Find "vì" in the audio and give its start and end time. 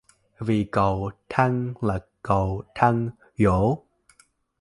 0.39-0.67